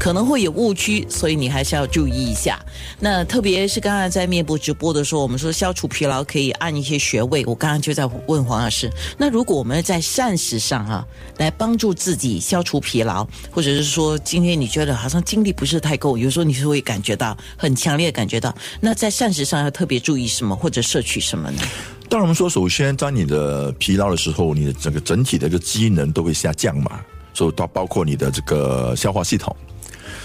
[0.00, 2.58] 可能会有误区，所以你还是要注意一下。
[2.98, 7.44] 那特别是刚才在面部直播的时候，我们说消除疲劳可以按一些穴位。
[7.44, 11.06] 我刚刚就在问黄老师，那如果我们在膳食上啊，
[11.36, 21.62] 来帮助自己消除疲劳，或者是说今天你觉得好像精力不是太够，有时候你是会感觉到很强烈感觉到，那在膳食上要特别注意什么，或者摄取什么呢？
[22.08, 27.00] 当然，我们说首先在你的疲劳的时候，你的整个整体的一个机能都会下降嘛，
[27.34, 29.54] 所以到包括你的这个消化系统。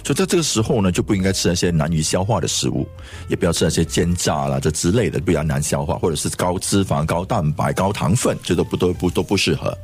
[0.05, 2.87] 所以在这个时候呢，就不应该吃那些难以消化的食物，
[3.27, 9.75] 也不要吃那些煎炸啦这之类的，比较难消化，或者是高脂肪、高蛋白、高糖分，这都不都不都不适合。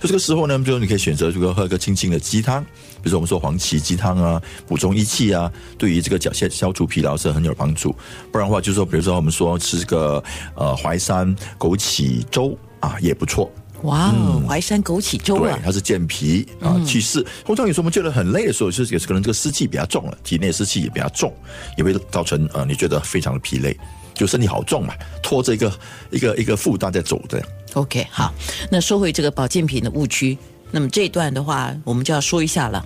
[0.00, 7.94] 就这个时候呢，就你可以选择这个喝个清清的鸡汤，比如说我们说黄芪鸡汤啊，补充益气啊，对于这个脚消消除疲劳是很有帮助。
[8.32, 13.50] 不然的话，就是说，比如说我们说吃个呃淮山枸杞粥啊，也不错。
[13.82, 17.24] 哇哦，淮山枸杞粥啊，它是健脾啊，祛湿。
[17.44, 21.32] 通常有时候我们觉得很累的时候，就是也是可能这个湿气比较重了，体内湿气也比较重，
[21.76, 23.76] 也会造成呃你觉得非常的疲累，
[24.14, 25.78] 就身体好重嘛，拖着一个
[26.10, 27.40] 一个一个负担在走的。
[27.74, 28.34] OK，好，
[28.70, 30.36] 那说回这个保健品的误区，
[30.72, 32.84] 那么这一段的话，我们就要说一下了。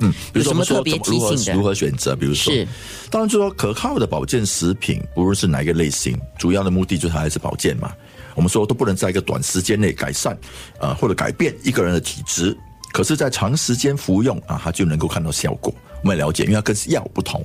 [0.00, 1.54] 嗯，有什么特别提醒的？
[1.54, 2.16] 如何选择？
[2.16, 2.66] 比如说，是，
[3.10, 7.92] 当然就说可靠的保健食品，不论是哪一个类型，主要的目的就是还是保健嘛。
[8.34, 10.38] 我们说都不能在一个短时间内改善，
[10.80, 12.56] 呃，或者改变一个人的体质，
[12.92, 15.74] 可是，在长时间服用啊，它就能够看到效果。
[16.02, 17.40] 我们了解，因为它跟药不同，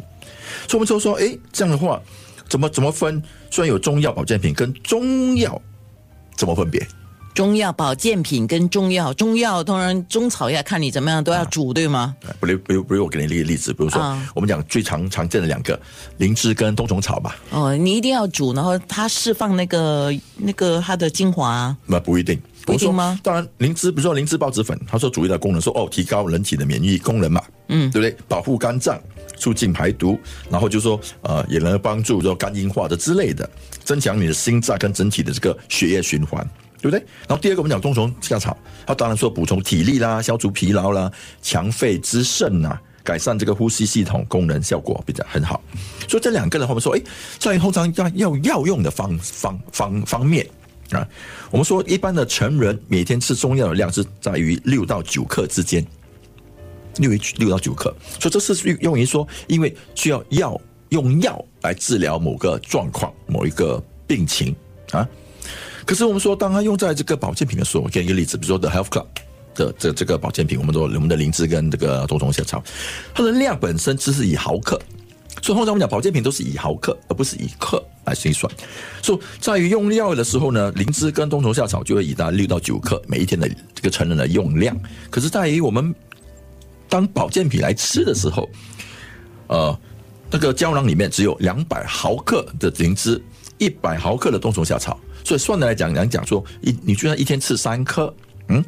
[0.68, 2.02] 所以我们就说，哎，这样的话，
[2.48, 3.22] 怎么怎么分？
[3.52, 5.62] 虽然有中药保健品跟中药，
[6.38, 6.80] 怎么分别？
[7.36, 12.16] 中药保健品跟中药，中药当然中草药看你怎么样都要煮，对吗？
[12.40, 14.02] 不如，不如，不如我给你一个例子，比如说
[14.34, 15.78] 我们讲最常常见的两个
[16.16, 17.36] 灵芝跟冬虫草吧。
[17.50, 21.76] 哦，你一定要煮，然后它释放那个那个它的精华。
[21.86, 23.20] 那不一定，不一定吗？
[23.22, 28.18] 当然，灵芝比如说灵芝孢子粉，它说主要的功能说哦，提高人体的免疫功能嘛，嗯，对不对？
[28.30, 28.98] 保护肝脏，
[29.38, 30.18] 促进排毒，
[30.50, 33.50] 然后就说呃，也能帮助说肝硬化的之类的，
[33.84, 36.50] 增强你的心脏跟整体的这个血液循环。
[36.86, 37.00] 对不对？
[37.28, 45.60] 然后第二个我们讲冬虫夏草，它当然说补充体力啦，消除疲劳啦，强肺滋肾呐，改善这个呼吸系统功能，效果比较很好。
[46.08, 47.02] 所以这两个的话，我们说，哎，
[47.40, 50.48] 在通常要要药用的方 方方方面
[50.92, 51.08] 啊，
[51.50, 55.84] 我们说一般的成人每天吃中药的量是在于六到九克之间，
[56.98, 57.92] 六六到九克。
[58.20, 64.56] 所以这是用于说，因为需要药用药来治疗某个状况、某一个病情
[64.92, 65.08] 啊。
[65.86, 69.06] 可是我们说，当它用在这个保健品的时候，我给一个例子，比如说 The Health Club
[69.54, 72.64] 的这这个保健品，我们说我们的灵芝跟这个冬虫夏草，
[73.14, 74.80] 它的量本身只是以毫克，
[75.42, 78.52] 所以通常我们讲保健品都是以毫克，而不是以克来计算。
[79.02, 84.76] 所以在于用药的时候呢，灵芝跟冬虫夏草就会以达六到九克每一天的这个成人的用量。
[85.10, 85.94] 可是在于我们
[86.90, 88.50] 当保健品来吃的时候，
[89.48, 89.80] 呃，
[90.32, 93.22] 那个胶囊里面只有两百毫克的灵芝，
[93.58, 95.00] 一百毫克的冬虫夏草。
[95.24, 98.14] 所以算的来讲，来讲说，一你居然一天吃三颗，
[98.50, 98.64] 嗯，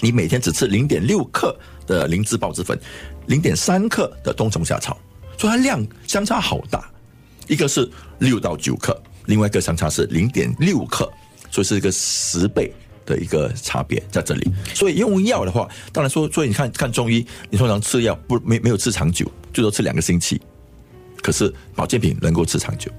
[0.00, 1.54] 你每天只吃零点六克
[1.86, 2.78] 的灵芝孢子粉，
[3.26, 4.98] 零点三克的冬虫夏草，
[5.36, 6.90] 所以它量相差好大，
[7.46, 7.86] 一个是
[8.20, 11.10] 六到九克，另外一个相差是零点六克，
[11.50, 12.72] 所以是一个十倍
[13.04, 14.50] 的一个差别在这里。
[14.72, 20.40] 所以用药的话，当然说，所以你看看中医，你通常吃药不没没有吃长久，最多吃两个星期。
[21.22, 22.90] 可是保健品能够吃长久，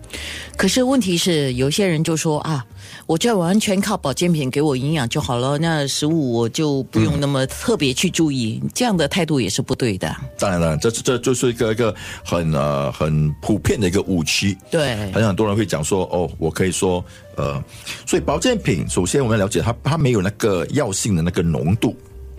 [0.56, 2.66] 可是问题是有些人就说啊，
[3.06, 10.16] 我就完全靠保健品给我营养就好了，那食物我就不用那么特别去注意，这样的态度也是不对的。
[10.40, 14.58] 当然了，这这就是一个一个很呃很普遍的一个误区。
[14.72, 17.04] 对，很很多人会讲说哦，我可以说
[17.36, 17.62] 呃，
[18.06, 21.94] 所以保健品首先我们要了解它，它没有那个药性的那个浓度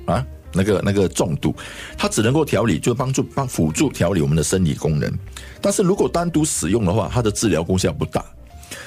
[0.06, 0.24] 啊。
[0.54, 1.54] 那个那个重度，
[1.98, 5.12] 它只能够调理，就帮助帮辅助调理我们的生理功能。
[5.60, 8.24] 但是如果单独使用的话，它的治疗功效不大。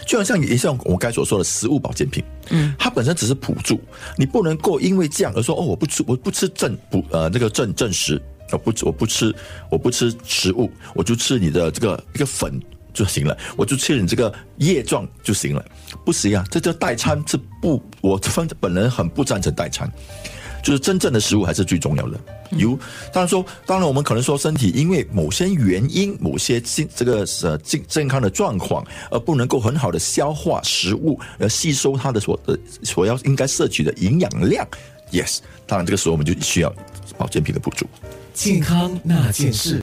[0.06, 3.80] 就好像也像我刚才所说的食物保健品，嗯，它本身只是辅助，
[4.18, 8.22] 你不能够因为这样而说哦，我不吃我不吃正补呃那个正正食，
[8.52, 9.34] 我不我不吃
[9.70, 12.60] 我不吃食物，我就吃你的这个一个粉
[12.94, 15.64] 就行了，我就吃你这个液状就行了，
[16.06, 19.90] 不行啊，这叫代餐，这不我分本人很不赞成代餐。
[20.64, 22.20] 就是真正的食物还是最重要的。
[22.52, 22.80] 有，
[23.12, 34.66] 当然说，当然我们可能说身体因为某些原因、某些健这个呃健健康的状况，而不能够很好的消化食物，而吸收它的所呃所要应该摄取的营养量。
[35.12, 36.74] Yes，当然这个时候我们就需要
[37.18, 37.86] 保健品的补助。
[38.34, 39.76] 健康那件事。